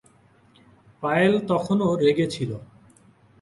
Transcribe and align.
পায়েল 1.03 1.33
তখনও 1.47 1.87
রেগে 1.95 2.27
ছিল। 2.27 2.51